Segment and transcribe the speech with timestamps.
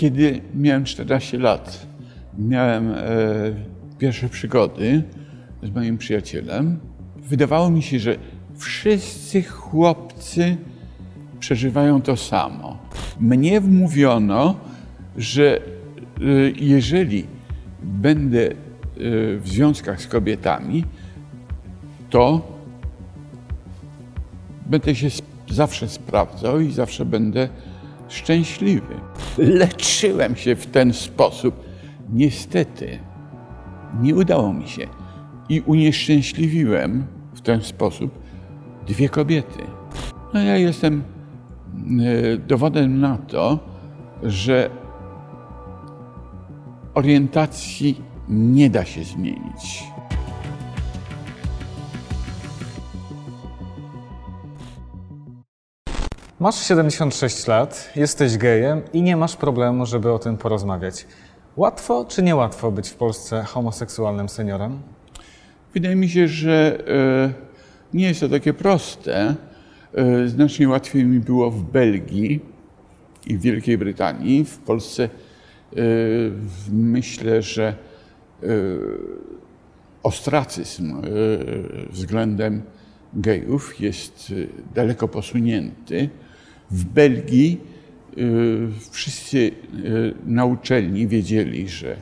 [0.00, 1.86] Kiedy miałem 14 lat,
[2.38, 2.96] miałem e,
[3.98, 5.02] pierwsze przygody
[5.62, 6.80] z moim przyjacielem.
[7.16, 8.16] Wydawało mi się, że
[8.56, 10.56] wszyscy chłopcy
[11.40, 12.78] przeżywają to samo.
[13.20, 14.56] Mnie wmówiono,
[15.16, 15.60] że e,
[16.56, 17.26] jeżeli
[17.82, 18.54] będę e,
[19.36, 20.84] w związkach z kobietami,
[22.10, 22.48] to
[24.66, 25.08] będę się
[25.50, 27.48] zawsze sprawdzał i zawsze będę
[28.08, 29.09] szczęśliwy.
[29.38, 31.64] Leczyłem się w ten sposób.
[32.12, 32.98] Niestety
[34.00, 34.86] nie udało mi się
[35.48, 38.18] i unieszczęśliwiłem w ten sposób
[38.86, 39.62] dwie kobiety.
[40.34, 43.58] No ja jestem e, dowodem na to,
[44.22, 44.70] że
[46.94, 49.84] orientacji nie da się zmienić.
[56.40, 61.06] Masz 76 lat, jesteś gejem i nie masz problemu, żeby o tym porozmawiać.
[61.56, 64.82] Łatwo czy niełatwo być w Polsce homoseksualnym seniorem?
[65.74, 67.32] Wydaje mi się, że e,
[67.94, 69.34] nie jest to takie proste.
[69.94, 72.40] E, Znacznie łatwiej mi było w Belgii
[73.26, 74.44] i w Wielkiej Brytanii.
[74.44, 75.76] W Polsce e,
[76.72, 77.74] myślę, że
[80.02, 81.02] ostracyzm
[81.90, 82.62] względem
[83.14, 84.32] gejów jest
[84.74, 86.10] daleko posunięty.
[86.70, 88.20] W Belgii e,
[88.90, 91.96] wszyscy e, na uczelni wiedzieli, że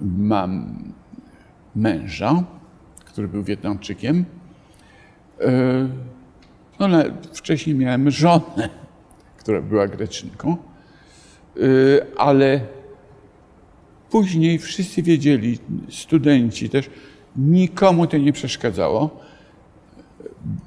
[0.00, 0.78] mam
[1.76, 2.44] męża,
[3.04, 4.24] który był Wietnamczykiem.
[6.78, 8.68] No, ale wcześniej miałem żonę,
[9.38, 10.56] która była Greczynką,
[12.16, 12.60] ale
[14.10, 15.58] później wszyscy wiedzieli,
[15.90, 16.90] studenci też,
[17.36, 19.20] nikomu to nie przeszkadzało.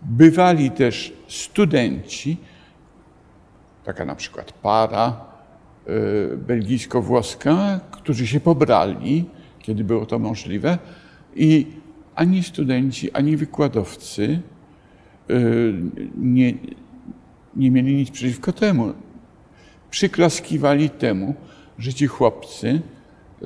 [0.04, 2.38] Bywali też studenci,
[3.90, 5.08] taka na przykład para
[5.86, 9.26] e, belgijsko-włoska, którzy się pobrali,
[9.60, 10.78] kiedy było to możliwe,
[11.36, 11.68] i
[12.16, 14.40] ani studenci, ani wykładowcy
[15.30, 15.34] e,
[16.18, 16.54] nie,
[17.56, 18.94] nie mieli nic przeciwko temu.
[19.90, 21.36] Przyklaskiwali temu,
[21.80, 22.82] że ci chłopcy
[23.42, 23.46] e,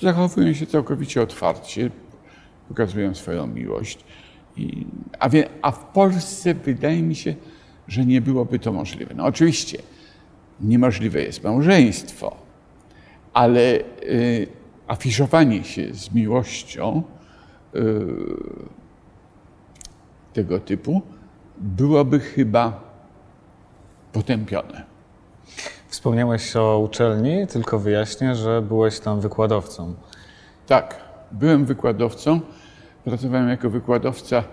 [0.00, 1.90] zachowują się całkowicie otwarcie,
[2.68, 4.04] pokazują swoją miłość.
[5.18, 5.28] A,
[5.62, 7.34] a w Polsce wydaje mi się,
[7.90, 9.14] że nie byłoby to możliwe.
[9.14, 9.78] No oczywiście
[10.60, 12.36] niemożliwe jest małżeństwo,
[13.32, 13.60] ale
[14.02, 14.46] y,
[14.86, 17.02] afiszowanie się z miłością
[17.74, 17.80] y,
[20.32, 21.02] tego typu
[21.58, 22.80] byłoby chyba
[24.12, 24.84] potępione.
[25.88, 29.94] Wspomniałeś o uczelni, tylko wyjaśnię, że byłeś tam wykładowcą.
[30.66, 31.00] Tak,
[31.32, 32.40] byłem wykładowcą,
[33.04, 34.44] pracowałem jako wykładowca,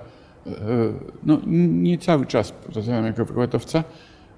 [1.23, 3.83] no nie cały czas pracowałem jako wykładowca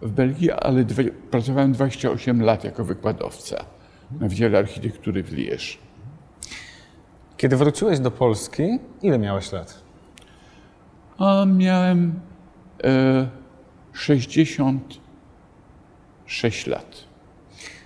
[0.02, 3.66] w Belgii, ale dwie, pracowałem 28 lat jako wykładowca
[4.20, 5.78] na Wydziale Architektury w Liège.
[7.38, 9.84] Kiedy wróciłeś do Polski, ile miałeś lat?
[11.18, 12.20] A miałem
[12.84, 13.28] e,
[13.94, 17.10] 66 lat.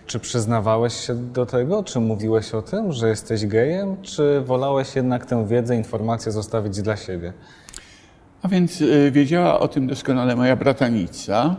[0.06, 1.84] Czy przyznawałeś się do tego?
[1.84, 4.02] Czy mówiłeś o tym, że jesteś gejem?
[4.02, 7.34] Czy wolałeś jednak tę wiedzę, informację zostawić dla siebie?
[8.44, 11.56] A więc e, wiedziała o tym doskonale moja bratanica,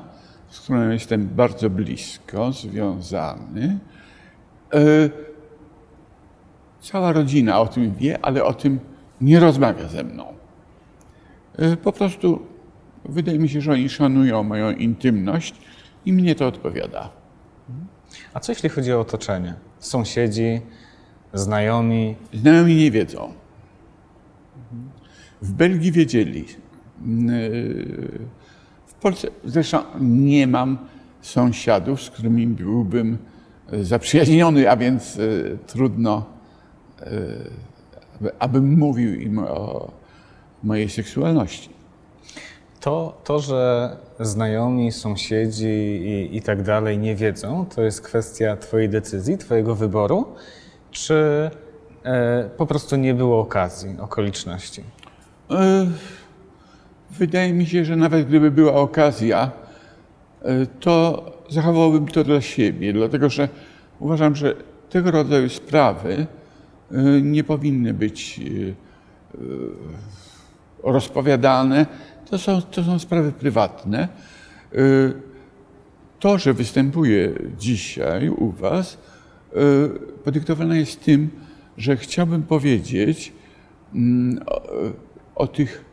[0.49, 3.79] z którą jestem bardzo blisko związany.
[4.75, 4.79] E,
[6.81, 8.81] Cała rodzina o tym wie, ale o tym
[9.21, 10.27] nie rozmawia ze mną.
[11.59, 12.47] E, Po prostu
[13.05, 15.55] wydaje mi się, że oni szanują moją intymność
[16.07, 17.11] i mnie to odpowiada.
[18.35, 19.55] A co jeśli chodzi o otoczenie?
[19.79, 20.61] Sąsiedzi,
[21.35, 22.17] znajomi?
[22.35, 23.33] Znajomi nie wiedzą.
[25.43, 26.45] W Belgii wiedzieli.
[27.07, 28.19] Yy,
[28.87, 30.79] W Polsce zresztą nie mam
[31.21, 33.19] sąsiadów, z którymi byłbym
[33.73, 36.25] zaprzyjaźniony, a więc yy, trudno,
[38.21, 39.91] aby- abym mówił im o
[40.63, 41.69] mojej seksualności.
[42.81, 48.89] To, to że znajomi, sąsiedzi i, i tak dalej nie wiedzą, to jest kwestia Twojej
[48.89, 50.27] decyzji, Twojego wyboru,
[50.91, 51.51] czy
[52.05, 54.83] e, po prostu nie było okazji, okoliczności?
[55.51, 55.57] Yy,
[57.19, 59.51] Wydaje mi się, że nawet gdyby była okazja,
[60.45, 63.49] yy, to zachowałbym to dla siebie, dlatego że
[63.99, 64.55] uważam, że
[64.91, 66.27] tego rodzaju sprawy
[66.91, 68.75] yy, nie powinny być yy,
[70.83, 71.87] rozpowiadane.
[72.31, 74.09] To są, to są sprawy prywatne.
[76.21, 78.99] To, że występuję dzisiaj u Was,
[80.25, 81.31] podyktowane jest tym,
[81.79, 83.33] że chciałbym powiedzieć
[83.95, 84.63] mm, o,
[85.35, 85.85] o tych,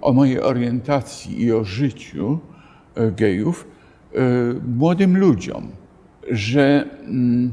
[0.00, 2.38] o mojej orientacji i o życiu
[2.96, 3.66] yy, gejów
[4.12, 4.20] yy,
[4.76, 5.68] młodym ludziom.
[6.30, 7.50] że mm,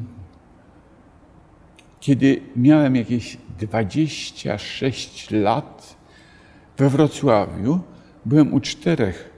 [1.99, 5.97] kiedy miałem jakieś 26 lat
[6.77, 7.79] we Wrocławiu,
[8.25, 9.29] byłem u czterech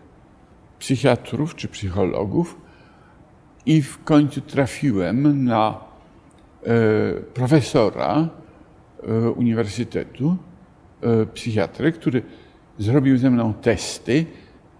[0.80, 2.62] psychiatrów czy psychologów
[3.66, 5.80] i w końcu trafiłem na
[7.34, 8.30] profesora
[9.36, 10.38] uniwersytetu,
[11.02, 12.24] e, psychiatrę, który
[12.80, 14.26] zrobił ze mną testy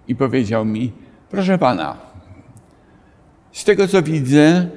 [0.08, 0.92] i powiedział mi,
[1.30, 1.98] proszę pana,
[3.52, 4.68] z tego co widzę,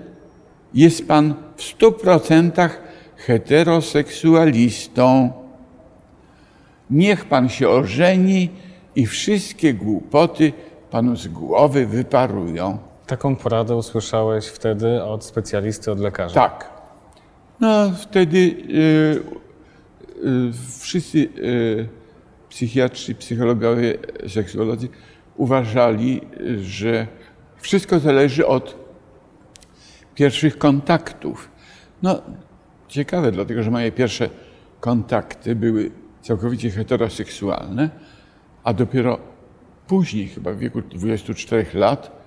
[0.75, 2.81] jest pan w stu procentach
[3.17, 5.33] heteroseksualistą.
[6.91, 8.51] Niech pan się ożeni
[8.97, 10.53] i wszystkie głupoty
[10.91, 12.79] panu z głowy wyparują.
[13.07, 16.35] Taką poradę usłyszałeś wtedy od specjalisty, od lekarza.
[16.35, 16.71] Tak.
[17.61, 19.23] No wtedy y,
[20.79, 21.89] wszyscy y,
[22.49, 23.99] psychiatrzy, psychologowie,
[24.29, 24.89] seksuolodzy
[25.37, 26.21] uważali,
[26.61, 27.07] że
[27.57, 28.77] wszystko zależy od
[30.15, 31.51] pierwszych kontaktów.
[32.03, 32.23] No
[32.89, 34.29] ciekawe, dlatego że moje pierwsze
[34.81, 35.91] kontakty były
[36.23, 37.91] całkowicie heteroseksualne,
[38.65, 39.19] a dopiero
[39.87, 42.23] później, chyba w wieku 24 lat,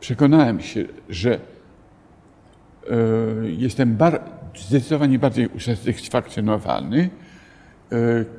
[0.00, 1.38] przekonałem się, że e,
[3.46, 4.20] jestem bar-
[4.56, 7.10] zdecydowanie bardziej usatysfakcjonowany,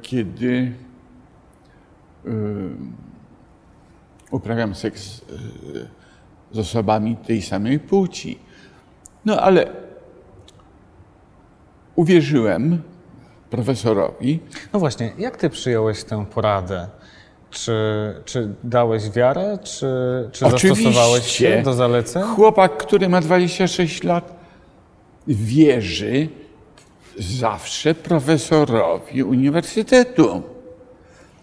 [0.01, 0.71] kiedy
[2.25, 2.29] e,
[4.31, 5.21] uprawiam seks
[6.51, 8.39] z osobami tej samej płci.
[9.25, 9.67] No ale
[11.95, 12.81] uwierzyłem
[13.49, 14.39] profesorowi,
[14.73, 16.87] No właśnie, jak ty przyjąłeś tę poradę?
[17.49, 17.73] Czy,
[18.25, 19.87] czy dałeś wiarę, czy,
[20.31, 20.83] czy Oczywiście.
[20.83, 22.23] zastosowałeś się do zaleceń?
[22.23, 24.35] Chłopak, który ma 26 lat,
[25.27, 26.27] wierzy
[27.17, 30.43] zawsze profesorowi uniwersytetu.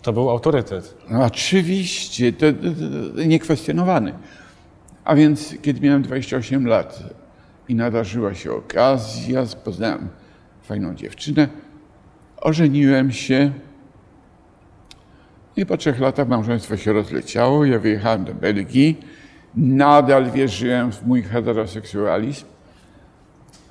[0.03, 0.95] To był autorytet.
[1.11, 2.69] No oczywiście, to, to,
[3.17, 4.13] to niekwestionowany.
[5.05, 7.03] A więc, kiedy miałem 28 lat
[7.69, 10.09] i nadarzyła się okazja, poznałem
[10.63, 11.49] fajną dziewczynę,
[12.41, 13.53] ożeniłem się
[15.57, 17.65] i po trzech latach małżeństwo się rozleciało.
[17.65, 19.01] Ja wyjechałem do Belgii.
[19.57, 22.52] Nadal wierzyłem w mój heteroseksualizm.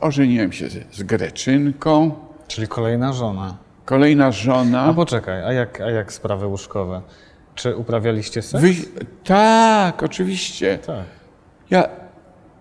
[0.01, 2.11] Ożeniłem się z, Greczynką.
[2.47, 3.57] Czyli kolejna żona.
[3.85, 4.93] Kolejna A żona.
[4.93, 7.01] poczekaj, a jak, a jak sprawy łóżkowe?
[7.55, 8.63] Czy uprawialiście seks?
[8.63, 8.73] Wy...
[9.23, 10.77] Tak, oczywiście.
[10.77, 11.05] Tak.
[11.69, 11.89] Ja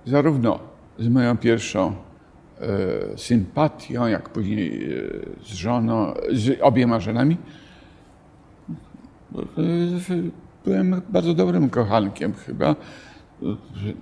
[0.07, 0.59] zarówno
[0.99, 1.93] z moją pierwszą
[2.61, 4.99] e, sympatią, jak później e,
[5.45, 7.37] z żoną, z obiema żonami,
[9.35, 9.41] e,
[10.65, 12.67] byłem bardzo dobrym kochankiem chyba.
[12.71, 12.75] E,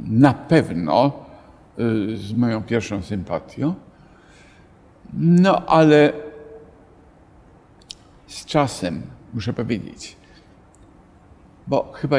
[0.00, 1.27] Na pewno
[2.14, 3.74] z moją pierwszą sympatią.
[5.12, 6.12] No ale
[8.26, 9.02] z czasem,
[9.34, 10.16] muszę powiedzieć,
[11.66, 12.16] bo chyba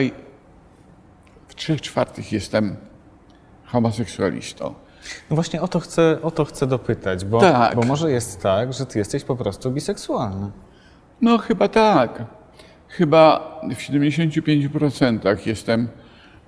[1.48, 2.76] w trzech czwartych jestem
[3.66, 4.74] homoseksualistą.
[5.30, 7.76] No właśnie o to chcę, o to chcę dopytać, bo, Tak.
[7.76, 10.52] bo może jest tak, że ty jesteś po prostu biseksualny.
[11.22, 12.24] No chyba tak.
[12.88, 15.90] Chyba w 75% jestem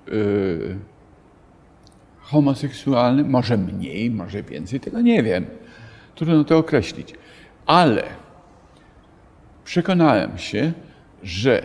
[0.08, 0.78] y,
[2.32, 5.46] homoseksualny, może mniej, może więcej, tego nie wiem.
[6.14, 7.14] Trudno to określić.
[7.66, 8.02] Ale
[9.64, 10.72] przekonałem się,
[11.22, 11.62] że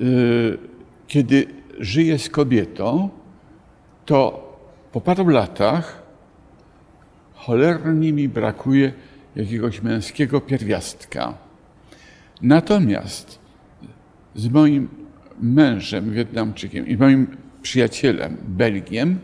[0.00, 0.58] y,
[1.06, 1.46] kiedy
[1.78, 3.10] żyję z kobietą,
[4.06, 4.50] to
[4.92, 6.02] po paru latach
[7.34, 8.92] cholernie mi brakuje
[9.36, 11.34] jakiegoś męskiego pierwiastka.
[12.42, 13.38] Natomiast
[14.34, 14.88] z moim
[15.40, 19.18] mężem Wietnamczykiem i moim przyjacielem Belgiem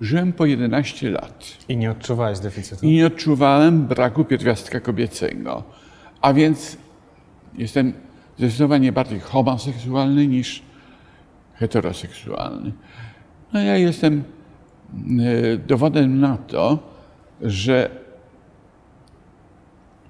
[0.00, 2.86] żyłem po 11 lat I nie odczuwałeś deficytu.
[2.86, 5.62] i nie odczuwałem braku pierwiastka kobiecego.
[6.20, 6.76] A więc
[7.54, 7.92] jestem
[8.38, 10.62] zdecydowanie bardziej homoseksualny niż
[11.54, 12.72] heteroseksualny.
[13.52, 14.24] No ja jestem
[15.20, 16.78] e, dowodem na to,
[17.42, 17.90] że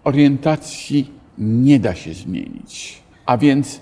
[0.04, 3.02] orientacji nie da się zmienić.
[3.26, 3.80] A więc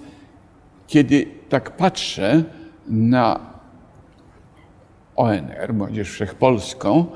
[0.87, 2.45] kiedy tak patrzę
[2.89, 3.56] na
[5.17, 7.07] ONR, Młodzież Wszechpolską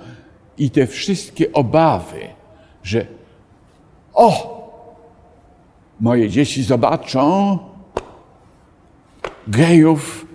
[0.59, 2.21] i te wszystkie obawy,
[2.83, 3.07] że
[4.15, 4.61] o,
[6.01, 7.59] moje dzieci zobaczą
[9.49, 10.27] gejów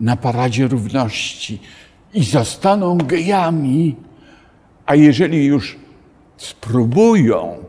[0.00, 1.60] na paradzie równości
[2.14, 3.96] i zostaną gejami,
[4.86, 5.76] a jeżeli już
[6.36, 7.64] spróbują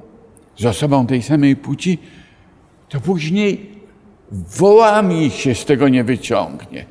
[0.58, 1.98] z osobą tej samej płci,
[2.90, 3.72] to później
[4.32, 6.86] wołami się z tego nie wyciągnie.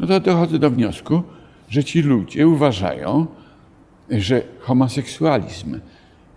[0.00, 1.22] No to dochodzę do wniosku,
[1.68, 3.26] że ci ludzie uważają,
[4.10, 5.80] że homoseksualizm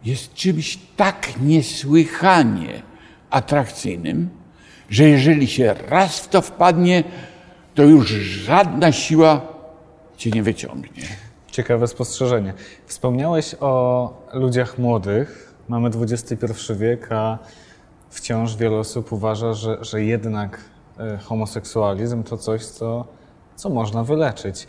[0.06, 2.82] jest czymś tak niesłychanie
[3.30, 4.30] atrakcyjnym,
[4.90, 7.04] że jeżeli się raz w to wpadnie,
[7.76, 9.42] to już żadna siła
[10.18, 11.04] cię nie wyciągnie.
[11.52, 12.54] Ciekawe spostrzeżenie.
[12.86, 15.54] Wspomniałeś o ludziach młodych.
[15.68, 16.46] Mamy XXI
[16.76, 17.38] wiek, a
[18.10, 20.60] wciąż wiele osób uważa, że, że jednak
[21.00, 23.06] e, homoseksualizm to coś, co,
[23.56, 24.68] co można wyleczyć.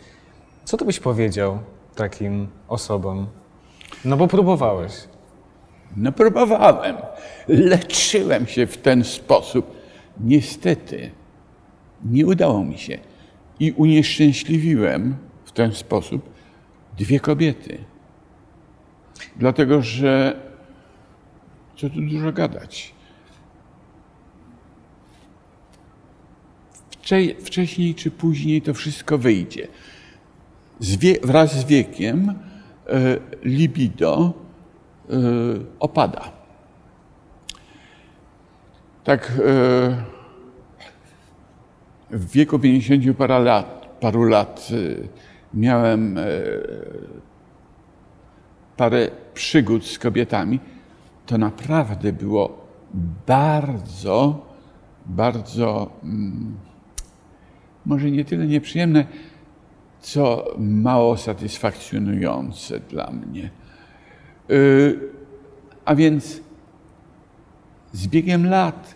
[0.65, 1.59] Co ty byś powiedział
[1.95, 3.27] takim osobom?
[4.05, 4.93] No bo próbowałeś.
[5.97, 6.97] No próbowałem.
[7.47, 9.75] Leczyłem się w ten sposób.
[10.19, 11.11] Niestety
[12.05, 12.99] nie udało mi się.
[13.59, 15.15] I unieszczęśliwiłem
[15.45, 16.29] w ten sposób
[16.97, 17.77] dwie kobiety.
[19.35, 20.39] Dlatego, że
[21.77, 22.93] co tu dużo gadać.
[26.91, 29.67] Wcze- Wcześniej czy później to wszystko wyjdzie.
[31.23, 34.33] Wraz z wiekiem e, libido
[35.09, 35.13] e,
[35.79, 36.31] opada.
[39.03, 39.31] Tak e,
[42.11, 44.69] w wieku 50 paru lat, paru lat
[45.53, 46.19] miałem
[48.77, 50.59] parę przygód z kobietami.
[51.25, 52.65] To naprawdę było
[53.27, 54.45] bardzo,
[55.05, 56.57] bardzo, mm,
[57.85, 59.05] może nie tyle nieprzyjemne,
[60.01, 63.49] co mało satysfakcjonujące dla mnie.
[64.51, 64.99] Y,
[65.85, 66.41] A więc
[67.93, 68.95] z biegiem lat,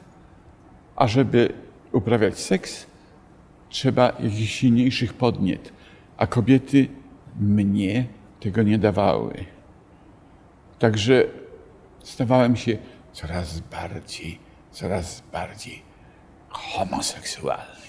[0.96, 1.54] ażeby
[1.92, 2.86] uprawiać seks,
[3.70, 5.74] trzeba jakichś silniejszych podniet,
[6.18, 6.88] a kobiety
[7.40, 8.06] mnie
[8.40, 9.46] tego nie dawały.
[10.80, 11.24] Także
[12.04, 12.78] stawałem się
[13.14, 14.40] coraz bardziej,
[14.72, 15.82] coraz bardziej
[16.50, 17.85] homoseksualny.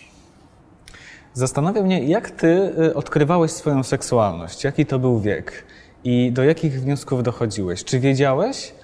[1.37, 4.65] Zastanawia mnie, jak ty y, odkrywałeś swoją seksualność?
[4.65, 5.65] Jaki to był wiek?
[6.05, 7.85] I do jakich wniosków dochodziłeś?
[7.85, 8.75] Czy wiedziałeś,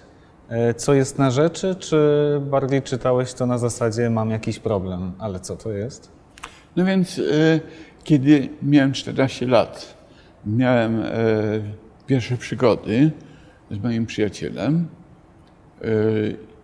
[0.71, 1.97] y, co jest na rzeczy, czy
[2.51, 6.11] bardziej czytałeś to na zasadzie mam jakiś problem, ale co to jest?
[6.77, 7.23] No więc, e,
[8.05, 9.95] kiedy miałem 14 lat,
[10.47, 11.03] miałem
[12.07, 13.11] pierwsze przygody
[13.71, 14.89] z moim przyjacielem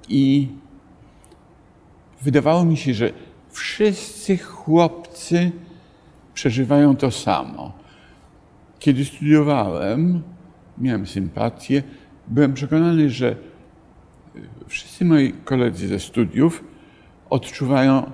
[0.09, 0.49] i
[2.23, 3.11] wydawało mi się, że
[3.51, 5.53] wszyscy chłopcy
[6.39, 7.73] przeżywają to samo.
[8.79, 10.23] Kiedy studiowałem,
[10.79, 11.83] miałem sympatię,
[12.29, 13.37] byłem przekonany, że
[14.67, 16.65] wszyscy moi koledzy ze studiów
[17.31, 18.11] odczuwają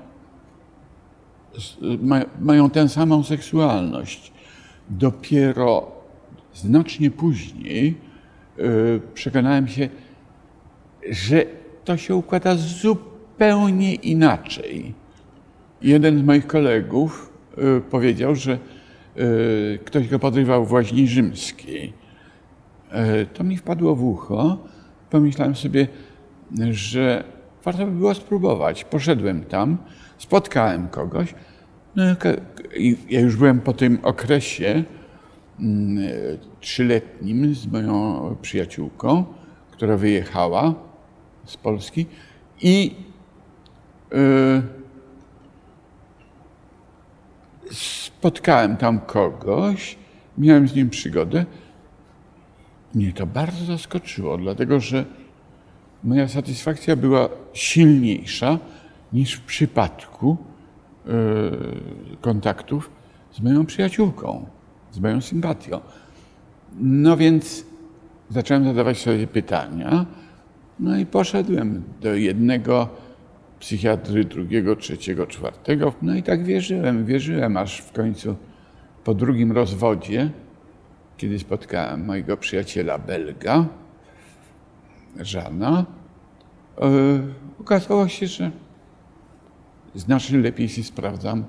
[2.00, 4.32] ma, mają tę samą seksualność.
[4.90, 5.92] Dopiero
[6.54, 7.96] znacznie później
[8.58, 9.88] y, przekonałem się,
[11.10, 11.44] że
[11.84, 14.94] to się układa zupełnie inaczej.
[15.82, 17.33] Jeden z moich kolegów
[17.90, 18.58] powiedział, że
[19.16, 21.92] y, ktoś go podrywał w łaźni rzymskiej.
[23.22, 24.58] Y, to mi wpadło w ucho.
[25.10, 25.88] Pomyślałem sobie,
[26.70, 27.24] że
[27.64, 28.84] warto by było spróbować.
[28.84, 29.78] Poszedłem tam,
[30.18, 31.34] spotkałem kogoś.
[31.96, 32.04] No,
[33.10, 34.84] ja już byłem po tym okresie
[35.60, 35.98] mm,
[36.60, 39.24] trzyletnim z moją przyjaciółką,
[39.70, 40.74] która wyjechała
[41.44, 42.06] z Polski
[42.62, 42.94] i
[44.12, 44.83] y,
[48.24, 49.96] spotkałem tam kogoś,
[50.38, 51.44] miałem z nim przygodę.
[52.94, 55.04] Mnie to bardzo zaskoczyło, dlatego że
[56.04, 58.58] moja satysfakcja była silniejsza
[59.12, 60.36] niż w przypadku
[61.06, 61.10] e,
[62.20, 62.90] kontaktów
[63.32, 64.46] z moją przyjaciółką,
[64.92, 65.80] z moją sympatią.
[66.80, 67.64] No więc
[68.30, 70.06] zacząłem zadawać sobie pytania,
[70.80, 72.88] no i poszedłem do jednego
[73.64, 75.92] psychiatry, drugiego, trzeciego, czwartego.
[76.02, 78.36] No i tak wierzyłem, wierzyłem, aż w końcu
[79.04, 80.30] po drugim rozwodzie,
[81.16, 83.64] kiedy spotkałem mojego przyjaciela Belga,
[85.20, 85.84] Żana,
[86.78, 86.86] e,
[87.60, 88.50] okazało się, że
[89.94, 91.44] znacznie lepiej się sprawdzam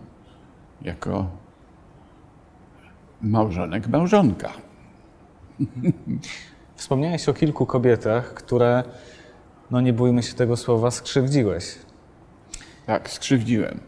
[0.82, 1.30] jako
[3.22, 4.52] małżonek, małżonka.
[6.76, 8.84] Wspomniałeś o kilku kobietach, które,
[9.72, 11.85] no nie bójmy się tego słowa, skrzywdziłeś.
[12.86, 13.80] Tak, skrzywdziłem.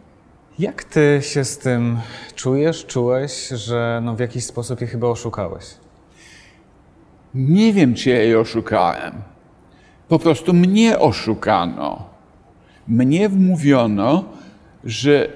[0.60, 2.00] Jak ty się z tym
[2.36, 5.66] czujesz, czułeś, że no w jakiś sposób je chyba oszukałeś?
[7.34, 9.14] Nie wiem, czy ja jej oszukałem.
[10.08, 12.10] Po prostu mnie oszukano.
[12.88, 14.26] Mnie wmówiono,
[14.84, 15.30] że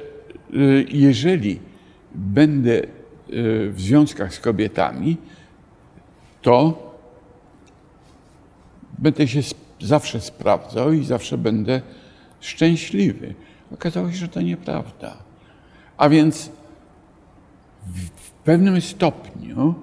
[0.54, 1.60] y, jeżeli
[2.16, 2.88] będę y,
[3.72, 5.18] w związkach z kobietami,
[6.42, 6.84] to
[9.00, 9.40] będę się
[9.82, 11.82] zawsze sprawdzał i zawsze będę
[12.40, 13.36] szczęśliwy.
[13.74, 15.18] Okazało się, że to nieprawda.
[15.98, 16.52] A więc
[17.88, 19.76] w, pewnym stopniu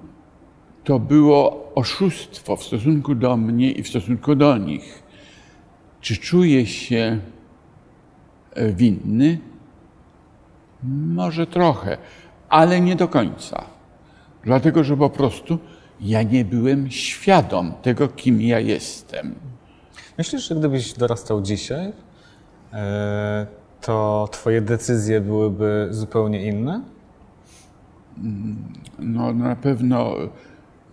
[0.83, 5.03] to było oszustwo w stosunku do mnie i w stosunku do nich.
[6.01, 7.19] Czy czuję się
[8.53, 9.39] e, winny?
[11.07, 11.97] Może trochę,
[12.49, 13.65] ale nie do końca.
[14.43, 15.57] Dlatego, że po prostu
[16.01, 19.35] ja nie byłem świadom tego, kim ja jestem.
[20.17, 21.93] Myślisz, że gdybyś dorastał dzisiaj,
[22.73, 26.81] e, to twoje decyzje byłyby zupełnie inne?
[28.99, 30.15] No, na pewno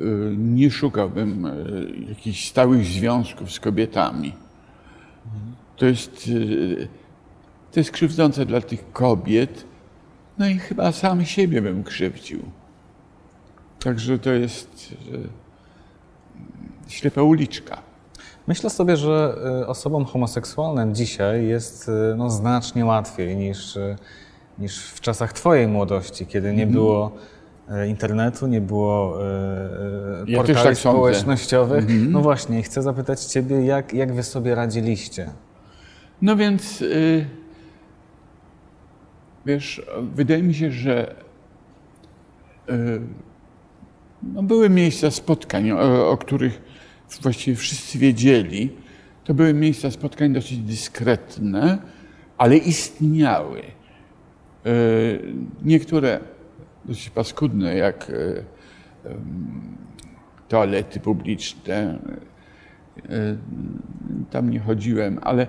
[0.01, 4.33] y, nie szukałbym y, jakichś stałych związków z kobietami.
[5.77, 6.89] To jest, y,
[7.73, 9.65] to jest krzywdzące dla tych kobiet.
[10.39, 12.43] No i chyba sam siebie bym krzywdził.
[13.81, 14.95] Także to jest
[16.89, 17.86] ślepa uliczka.
[18.47, 23.97] Myślę sobie, że y, osobom homoseksualnym dzisiaj jest y, no, znacznie łatwiej niż, y,
[24.59, 27.13] niż w czasach Twojej młodości, kiedy nie było
[27.71, 29.19] y, internetu, nie było
[30.27, 31.85] Ja portali tak społecznościowych.
[32.09, 35.31] No właśnie, chcę zapytać Ciebie, jak, jak Wy sobie radziliście?
[36.23, 37.27] No więc, y,
[39.47, 39.83] wiesz,
[40.15, 41.15] wydaje mi się, że
[42.71, 43.01] y,
[44.23, 46.63] no były miejsca spotkań, o, o których
[47.23, 48.71] właściwie wszyscy wiedzieli.
[49.25, 51.79] To były miejsca spotkań dosyć dyskretne,
[52.39, 53.63] ale istniały.
[54.67, 55.33] Y,
[55.63, 56.21] Niektóre
[56.85, 58.13] dosyć paskudne, jak
[59.05, 59.17] em,
[60.49, 61.99] toalety publiczne,
[62.99, 63.39] y,
[64.31, 65.47] tam nie chodziłem, ale,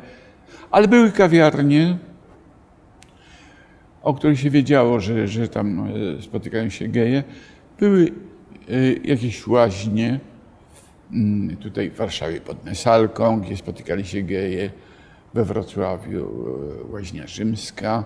[0.71, 1.97] ale były kawiarnie,
[4.07, 5.87] o których się wiedziało, że, że tam
[6.19, 7.23] e, spotykają się geje.
[7.79, 8.11] Były
[8.69, 10.19] e, jakieś łaźnie,
[11.59, 14.69] tutaj w Warszawie pod Nesalką, gdzie spotykali się geje,
[15.33, 16.27] we Wrocławiu
[16.89, 18.03] e, łaźnia rzymska.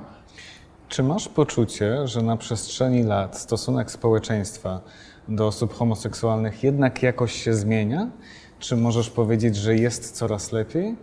[0.90, 4.82] Czy masz poczucie, że na przestrzeni lat stosunek społeczeństwa
[5.28, 8.10] do osób homoseksualnych jednak jakoś się zmienia?
[8.60, 10.96] Czy możesz powiedzieć, że jest coraz lepiej?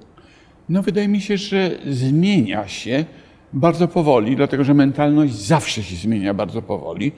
[0.69, 3.05] No wydaje mi się, że zmienia się
[3.53, 7.13] bardzo powoli, dlatego że mentalność zawsze się zmienia bardzo powoli,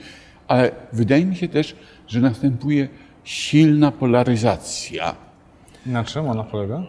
[0.48, 1.76] ale wydaje mi się też,
[2.06, 2.88] że następuje
[3.24, 5.14] silna polaryzacja.
[5.86, 6.76] Na czym ona polega?
[6.76, 6.82] E,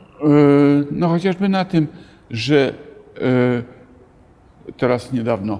[0.91, 1.87] No chociażby na tym,
[2.31, 2.73] że
[4.67, 5.59] e, teraz niedawno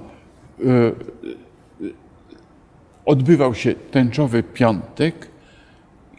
[0.60, 0.66] e,
[3.06, 5.28] odbywał się tęczowy piątek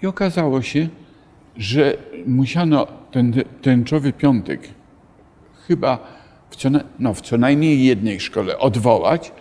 [0.02, 0.88] i okazało się,
[1.56, 4.68] że musiano ten tęczowy piątek
[5.68, 5.98] chyba
[6.50, 9.32] w co, no, w co najmniej jednej szkole odwołać,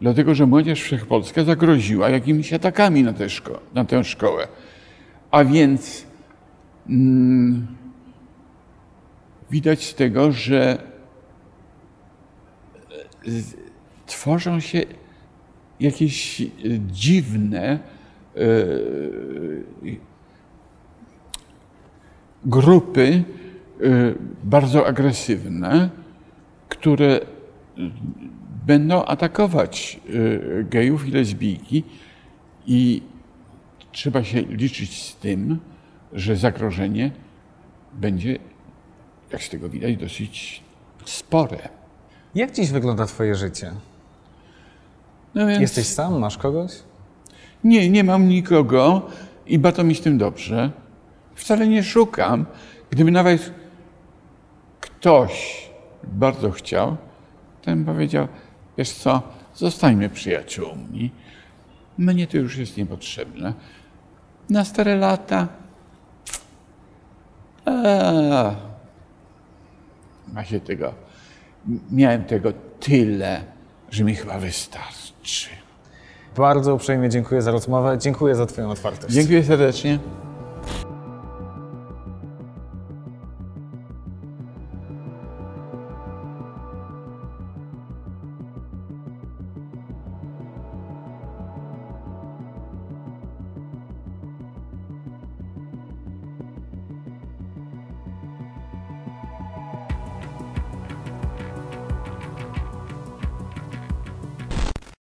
[0.00, 4.48] dlatego że Młodzież Wszechpolska zagroziła jakimiś atakami na szko- na tę szkołę.
[5.30, 6.06] A więc
[9.50, 10.78] widać z tego, że e,
[14.06, 14.82] tworzą się
[15.80, 16.42] jakieś
[16.86, 17.78] dziwne e,
[22.44, 23.24] grupy
[23.80, 23.84] e,
[24.44, 25.90] bardzo agresywne,
[26.68, 27.20] które
[28.66, 30.00] będą atakować
[30.70, 31.84] gejów i lesbijki
[32.66, 33.02] i
[33.92, 35.58] trzeba się liczyć z tym,
[36.12, 37.10] że zagrożenie
[37.92, 38.38] będzie,
[39.32, 40.62] jak z tego widać, dosyć
[41.04, 41.68] spore.
[42.34, 43.72] Jak dziś wygląda Twoje życie?
[45.34, 46.18] No więc Jesteś sam?
[46.18, 46.72] Masz kogoś?
[47.64, 49.06] nie, nie mam nikogo
[49.46, 50.70] i bardzo mi z tym dobrze.
[51.34, 52.46] Wcale nie szukam.
[52.90, 53.52] Gdyby nawet
[54.80, 55.64] ktoś
[56.04, 56.96] bardzo chciał,
[57.66, 58.28] bym powiedział,
[58.78, 59.22] wiesz co,
[59.54, 61.10] zostańmy przyjaciółmi.
[61.98, 63.54] Mnie to już jest niepotrzebne.
[64.50, 65.48] Na stare lata
[67.64, 68.54] a,
[70.32, 70.94] ma się tego,
[71.90, 73.40] miałem tego tyle,
[73.90, 75.48] że mi chyba wystarczy.
[76.36, 77.98] Bardzo uprzejmie dziękuję za rozmowę.
[77.98, 79.14] Dziękuję za Twoją otwartość.
[79.14, 79.98] Dziękuję serdecznie.